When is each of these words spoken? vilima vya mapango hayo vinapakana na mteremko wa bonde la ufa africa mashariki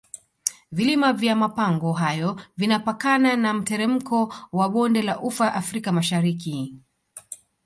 vilima 0.71 1.13
vya 1.13 1.35
mapango 1.35 1.93
hayo 1.93 2.41
vinapakana 2.57 3.35
na 3.35 3.53
mteremko 3.53 4.33
wa 4.51 4.69
bonde 4.69 5.01
la 5.01 5.19
ufa 5.19 5.53
africa 5.53 5.87
mashariki 5.91 6.75